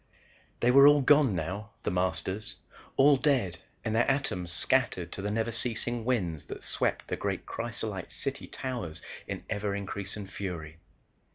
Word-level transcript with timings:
_"They 0.61 0.71
were 0.71 0.87
all 0.87 1.01
gone 1.01 1.35
now, 1.35 1.73
The 1.83 1.91
Masters, 1.91 2.55
all 2.97 3.17
dead 3.17 3.59
and 3.85 3.93
their 3.93 4.09
atoms 4.09 4.51
scattered 4.51 5.11
to 5.11 5.21
the 5.21 5.29
never 5.29 5.51
ceasing 5.51 6.05
winds 6.05 6.47
that 6.47 6.63
swept 6.63 7.07
the 7.07 7.15
great 7.15 7.45
crysolite 7.45 8.11
city 8.11 8.47
towers 8.47 9.03
in 9.27 9.43
ever 9.47 9.75
increasing 9.75 10.25
fury. 10.25 10.79